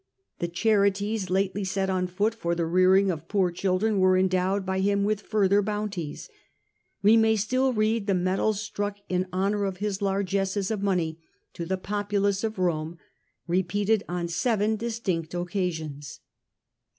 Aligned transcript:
The 0.39 0.47
charities 0.47 1.29
lately 1.29 1.63
set 1.63 1.87
on 1.87 2.07
foot 2.07 2.33
for 2.33 2.55
the 2.55 2.65
rearing 2.65 3.11
of 3.11 3.27
poor 3.27 3.51
children 3.51 3.99
were 3.99 4.17
endowed 4.17 4.65
by 4.65 4.79
him 4.79 5.03
with 5.03 5.21
further 5.21 5.61
bounties. 5.61 6.27
We 7.03 7.15
may 7.17 7.35
still 7.35 7.71
read 7.71 8.07
the 8.07 8.15
medals 8.15 8.61
stimck 8.61 8.95
in 9.09 9.27
honour 9.31 9.63
of 9.63 9.77
his 9.77 10.01
largesses 10.01 10.71
of 10.71 10.81
money 10.81 11.19
to 11.53 11.67
the 11.67 11.77
populace 11.77 12.43
of 12.43 12.57
Rome, 12.57 12.97
repeated 13.47 14.03
on 14.09 14.27
seven 14.27 14.75
distinct 14.75 15.35
occasions. 15.35 16.21